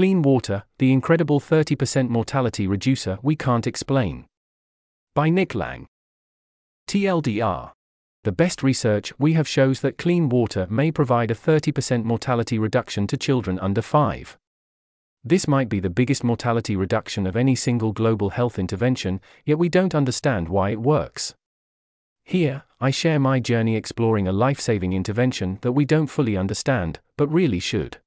[0.00, 4.24] Clean Water, the incredible 30% mortality reducer we can't explain.
[5.14, 5.88] By Nick Laing.
[6.88, 7.72] TLDR.
[8.24, 13.06] The best research we have shows that clean water may provide a 30% mortality reduction
[13.08, 14.38] to children under 5.
[15.22, 19.68] This might be the biggest mortality reduction of any single global health intervention, yet we
[19.68, 21.34] don't understand why it works.
[22.24, 27.00] Here, I share my journey exploring a life saving intervention that we don't fully understand,
[27.18, 27.98] but really should.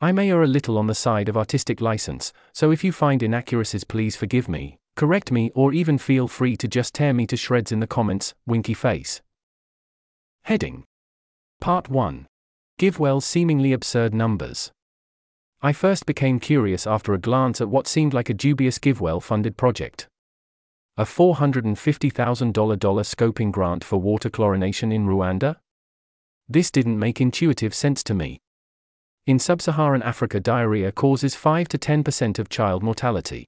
[0.00, 3.22] I may err a little on the side of artistic license, so if you find
[3.22, 7.36] inaccuracies, please forgive me, correct me, or even feel free to just tear me to
[7.36, 9.20] shreds in the comments, winky face.
[10.44, 10.84] Heading
[11.60, 12.26] Part 1
[12.78, 14.72] GiveWell's seemingly absurd numbers.
[15.60, 19.58] I first became curious after a glance at what seemed like a dubious GiveWell funded
[19.58, 20.08] project
[21.00, 25.56] a $450,000 scoping grant for water chlorination in Rwanda?
[26.46, 28.42] This didn't make intuitive sense to me.
[29.26, 33.46] In sub Saharan Africa, diarrhea causes 5 to 10% of child mortality.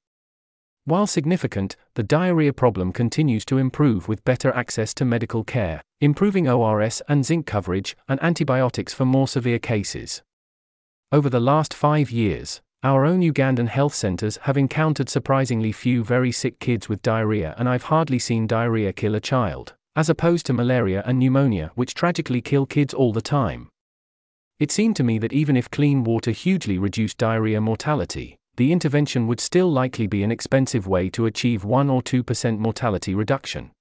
[0.84, 6.48] While significant, the diarrhea problem continues to improve with better access to medical care, improving
[6.48, 10.22] ORS and zinc coverage, and antibiotics for more severe cases.
[11.10, 16.32] Over the last five years, our own Ugandan health centers have encountered surprisingly few very
[16.32, 20.52] sick kids with diarrhea, and I've hardly seen diarrhea kill a child, as opposed to
[20.52, 23.68] malaria and pneumonia, which tragically kill kids all the time.
[24.62, 29.26] It seemed to me that even if clean water hugely reduced diarrhea mortality, the intervention
[29.26, 33.72] would still likely be an expensive way to achieve 1 or 2% mortality reduction.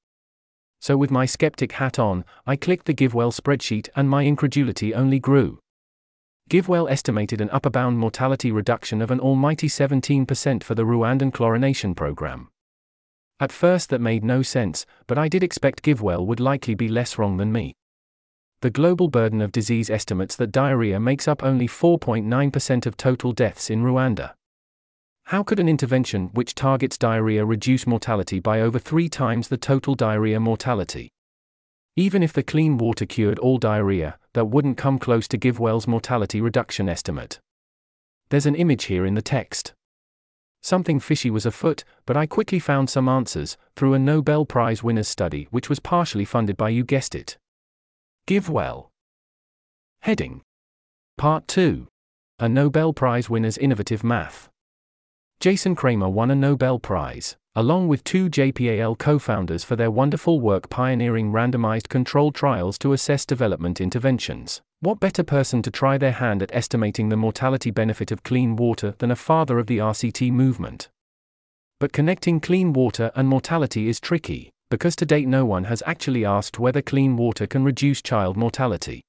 [0.80, 5.20] So, with my skeptic hat on, I clicked the GiveWell spreadsheet and my incredulity only
[5.20, 5.60] grew.
[6.50, 11.96] GiveWell estimated an upper bound mortality reduction of an almighty 17% for the Rwandan chlorination
[11.96, 12.50] program.
[13.40, 17.20] At first, that made no sense, but I did expect GiveWell would likely be less
[17.20, 17.76] wrong than me.
[18.62, 23.72] The global burden of disease estimates that diarrhea makes up only 4.9% of total deaths
[23.72, 24.34] in Rwanda.
[25.26, 29.96] How could an intervention which targets diarrhea reduce mortality by over three times the total
[29.96, 31.10] diarrhea mortality?
[31.96, 36.40] Even if the clean water cured all diarrhea, that wouldn't come close to GiveWell's mortality
[36.40, 37.40] reduction estimate.
[38.30, 39.74] There's an image here in the text.
[40.62, 45.08] Something fishy was afoot, but I quickly found some answers through a Nobel Prize winners
[45.08, 47.40] study which was partially funded by you guessed it.
[48.28, 48.90] GiveWell.
[50.02, 50.42] Heading
[51.18, 51.88] Part 2
[52.40, 54.50] A Nobel Prize winner's innovative math.
[55.40, 60.40] Jason Kremer won a Nobel Prize along with two JPAL co founders for their wonderful
[60.40, 64.62] work pioneering randomized controlled trials to assess development interventions.
[64.80, 68.96] What better person to try their hand at estimating the mortality benefit of clean water
[69.00, 70.90] than a father of the RCT movement?
[71.80, 76.24] But connecting clean water and mortality is tricky, because to date no one has actually
[76.24, 79.02] asked whether clean water can reduce child mortality.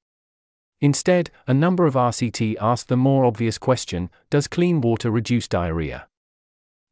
[0.80, 6.08] Instead, a number of RCT asked the more obvious question Does clean water reduce diarrhea?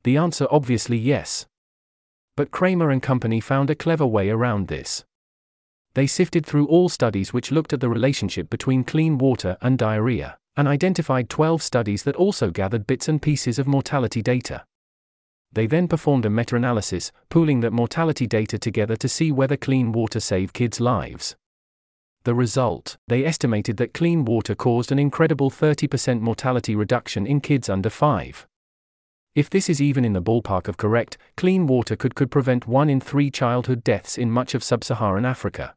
[0.05, 1.47] The answer obviously yes.
[2.37, 5.05] But Kremer and company found a clever way around this.
[5.95, 10.39] They sifted through all studies which looked at the relationship between clean water and diarrhea,
[10.57, 14.65] and identified 12 studies that also gathered bits and pieces of mortality data.
[15.53, 19.91] They then performed a meta analysis, pooling that mortality data together to see whether clean
[19.93, 21.37] water saved kids' lives.
[22.25, 27.69] The result, they estimated that clean water caused an incredible 30% mortality reduction in kids
[27.69, 28.47] under 5.
[29.35, 32.91] If this is even in the ballpark of correct, clean water could, could prevent one
[32.91, 35.75] in three childhood deaths in much of sub Saharan Africa.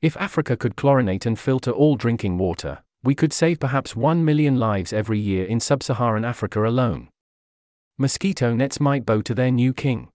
[0.00, 4.56] If Africa could chlorinate and filter all drinking water, we could save perhaps 1 million
[4.56, 7.08] lives every year in sub Saharan Africa alone.
[8.00, 10.08] Mosquito nets might bow to their new king.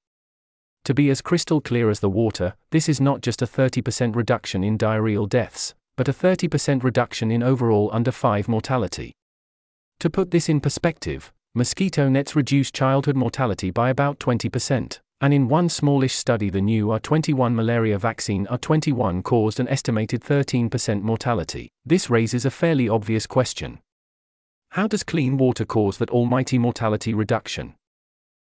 [0.86, 4.64] To be as crystal clear as the water, this is not just a 30% reduction
[4.64, 9.12] in diarrheal deaths, but a 30% reduction in overall under 5 mortality.
[10.00, 15.50] To put this in perspective, mosquito nets reduce childhood mortality by about 20%, and in
[15.50, 21.68] one smallish study, the new R21 malaria vaccine R21 caused an estimated 13% mortality.
[21.86, 23.80] This raises a fairly obvious question.
[24.74, 27.76] How does clean water cause that almighty mortality reduction?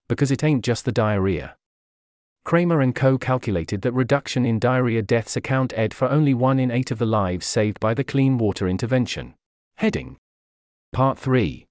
[0.08, 1.56] Because it ain't just the diarrhea.
[2.42, 6.70] Kremer and co calculated that reduction in diarrhea deaths account ed for only 1 in
[6.70, 9.34] 8 of the lives saved by the clean water intervention.
[9.76, 10.16] Heading
[10.90, 11.66] Part 3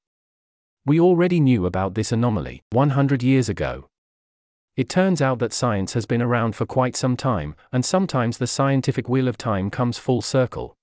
[0.85, 3.87] we already knew about this anomaly 100 years ago.
[4.77, 8.45] It turns out that science has been around for quite some time, and sometimes the
[8.45, 10.75] scientific wheel of time comes full circle.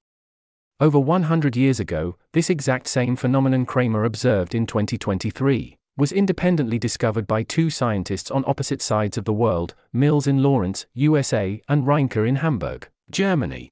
[0.83, 7.29] Over 100 years ago, this exact same phenomenon Kremer observed in 2023 was independently discovered
[7.29, 12.27] by two scientists on opposite sides of the world, Mills in Lawrence, USA, and Reincke
[12.27, 13.71] in Hamburg, Germany.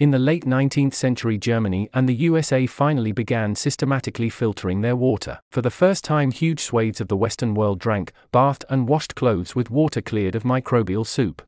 [0.00, 5.40] In the late 19th century, Germany and the USA finally began systematically filtering their water.
[5.52, 9.54] For the first time, huge swathes of the Western world drank, bathed, and washed clothes
[9.54, 11.42] with water cleared of microbial soup.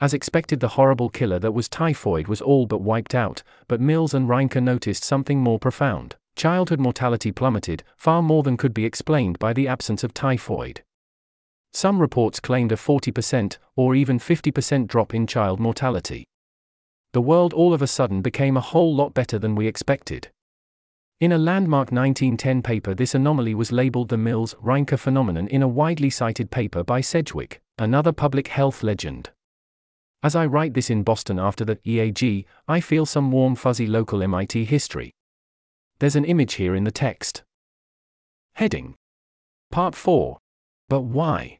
[0.00, 4.14] As expected, the horrible killer that was typhoid was all but wiped out, but Mills
[4.14, 6.16] and Reincke noticed something more profound.
[6.36, 10.82] Childhood mortality plummeted, far more than could be explained by the absence of typhoid.
[11.72, 16.24] Some reports claimed a 40% or even 50% drop in child mortality
[17.12, 20.28] the world all of a sudden became a whole lot better than we expected.
[21.18, 25.68] In a landmark 1910 paper, this anomaly was labeled the Mills Reincke phenomenon in a
[25.68, 29.30] widely cited paper by Sedgwick, another public health legend.
[30.22, 34.22] As I write this in Boston after the EAG, I feel some warm, fuzzy local
[34.22, 35.14] MIT history.
[35.98, 37.42] There's an image here in the text.
[38.54, 38.96] Heading
[39.70, 40.36] Part 4.
[40.90, 41.58] But why?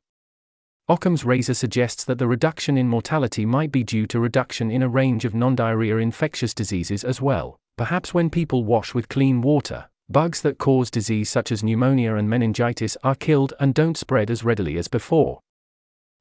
[0.89, 4.89] Occam's razor suggests that the reduction in mortality might be due to reduction in a
[4.89, 7.57] range of non-diarrhea infectious diseases as well.
[7.79, 12.29] Perhaps when people wash with clean water, bugs that cause disease such as pneumonia and
[12.29, 15.41] meningitis are killed and don't spread as readily as before.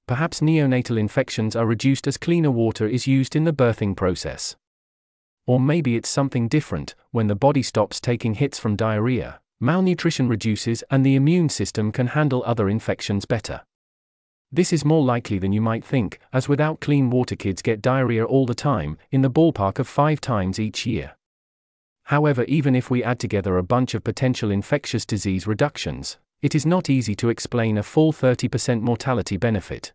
[0.10, 4.56] Perhaps neonatal infections are reduced as cleaner water is used in the birthing process.
[5.46, 10.84] Or maybe it's something different, when the body stops taking hits from diarrhea, malnutrition reduces
[10.90, 13.62] and the immune system can handle other infections better.
[14.52, 18.26] This is more likely than you might think, as without clean water, kids get diarrhea
[18.26, 21.18] all the time, in the ballpark of five times each year.
[22.06, 26.66] However, even if we add together a bunch of potential infectious disease reductions, it is
[26.66, 29.94] not easy to explain a full 30% mortality benefit.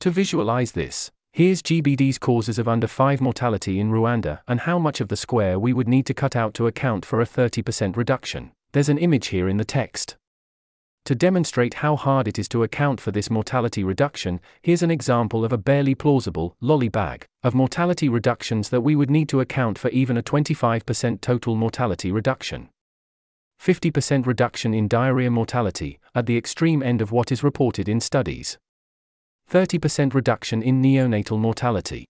[0.00, 5.00] To visualize this, here's GBD's causes of under 5 mortality in Rwanda and how much
[5.00, 8.52] of the square we would need to cut out to account for a 30% reduction.
[8.70, 10.16] There's an image here in the text.
[11.06, 15.44] To demonstrate how hard it is to account for this mortality reduction, here's an example
[15.44, 19.80] of a barely plausible lolly bag of mortality reductions that we would need to account
[19.80, 22.68] for even a 25% total mortality reduction.
[23.60, 28.58] 50% reduction in diarrhea mortality, at the extreme end of what is reported in studies.
[29.50, 32.04] 30% reduction in neonatal mortality.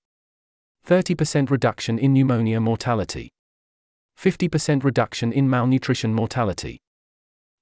[0.84, 3.30] 30% reduction in pneumonia mortality.
[4.20, 6.78] 50% reduction in malnutrition mortality.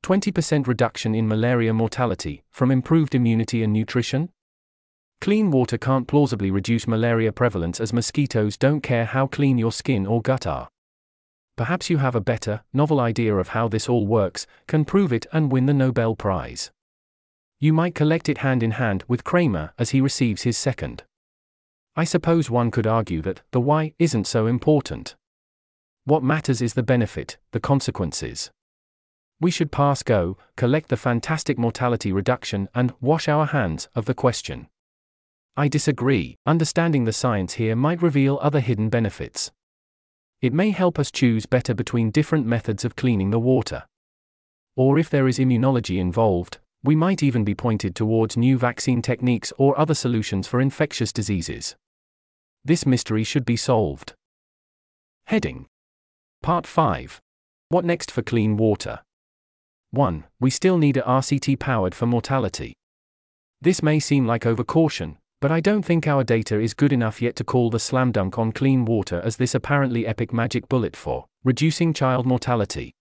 [0.03, 4.31] 20% reduction in malaria mortality from improved immunity and nutrition?
[5.21, 10.07] Clean water can't plausibly reduce malaria prevalence as mosquitoes don't care how clean your skin
[10.07, 10.69] or gut are.
[11.55, 15.27] Perhaps you have a better, novel idea of how this all works, can prove it
[15.35, 16.71] and win the Nobel Prize.
[17.59, 21.05] You might collect it hand in hand with Kremer as he receives his second.
[21.97, 25.17] I suppose one could argue that the why isn't so important.
[26.05, 28.51] What matters is the benefit, the consequences.
[29.41, 34.15] We should pass go, collect the fantastic mortality reduction, and wash our hands of the
[34.15, 34.69] question.
[35.57, 39.51] I disagree, understanding the science here might reveal other hidden benefits.
[40.43, 43.85] It may help us choose better between different methods of cleaning the water.
[44.77, 49.53] Or if there is immunology involved, we might even be pointed towards new vaccine techniques
[49.59, 51.75] or other solutions for infectious diseases.
[52.65, 54.15] This mystery should be solved.
[55.27, 55.67] Heading
[56.43, 57.21] Part 5
[57.71, 59.01] What next for clean water?
[59.91, 60.25] 1.
[60.39, 62.73] We still need a RCT powered for mortality.
[63.61, 67.35] This may seem like overcaution, but I don't think our data is good enough yet
[67.37, 71.27] to call the slam dunk on clean water as this apparently epic magic bullet for
[71.45, 72.96] reducing child mortality.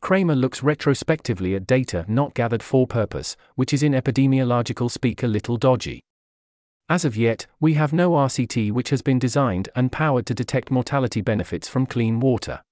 [0.00, 5.26] Kremer looks retrospectively at data not gathered for purpose, which is in epidemiological speak a
[5.26, 6.00] little dodgy.
[6.88, 10.70] As of yet, we have no RCT which has been designed and powered to detect
[10.70, 12.62] mortality benefits from clean water.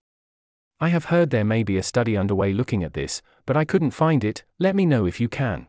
[0.80, 3.90] I have heard there may be a study underway looking at this, but I couldn't
[3.90, 5.66] find it, let me know if you can.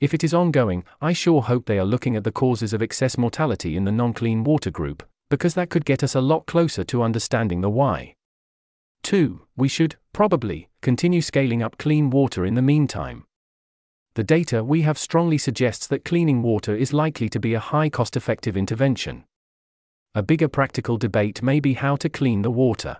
[0.00, 3.18] If it is ongoing, I sure hope they are looking at the causes of excess
[3.18, 6.84] mortality in the non clean water group, because that could get us a lot closer
[6.84, 8.14] to understanding the why.
[9.02, 9.42] 2.
[9.56, 13.24] We should, probably, continue scaling up clean water in the meantime.
[14.14, 17.90] The data we have strongly suggests that cleaning water is likely to be a high
[17.90, 19.24] cost effective intervention.
[20.14, 22.96] A bigger practical debate may be how to clean the water.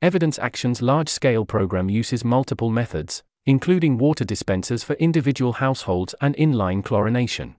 [0.00, 6.36] Evidence Action's large scale program uses multiple methods, including water dispensers for individual households and
[6.36, 7.54] inline chlorination.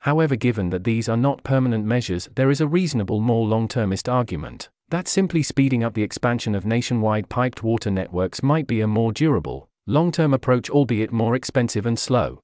[0.00, 4.08] However, given that these are not permanent measures, there is a reasonable, more long termist
[4.08, 8.86] argument that simply speeding up the expansion of nationwide piped water networks might be a
[8.86, 12.40] more durable, long term approach, albeit more expensive and slow.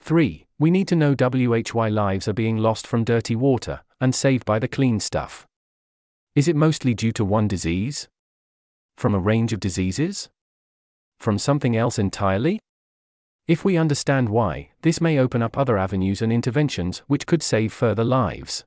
[0.00, 0.46] 3.
[0.58, 1.14] We need to know
[1.72, 5.46] why lives are being lost from dirty water and saved by the clean stuff.
[6.34, 8.08] Is it mostly due to one disease?
[8.96, 10.28] From a range of diseases?
[11.18, 12.60] From something else entirely?
[13.48, 17.72] If we understand why, this may open up other avenues and interventions which could save
[17.72, 18.64] further lives.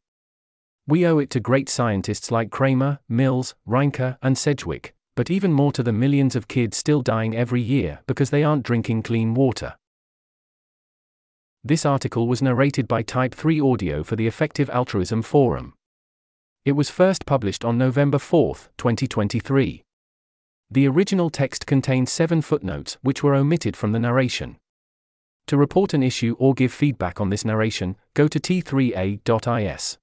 [0.91, 5.71] We owe it to great scientists like Kremer, Mills, Reincke, and Sedgwick, but even more
[5.71, 9.77] to the millions of kids still dying every year because they aren't drinking clean water.
[11.63, 15.75] This article was narrated by Type 3 Audio for the Effective Altruism Forum.
[16.65, 19.83] It was first published on November 4, 2023.
[20.69, 24.57] The original text contains seven footnotes which were omitted from the narration.
[25.47, 29.97] To report an issue or give feedback on this narration, go to t3a.is.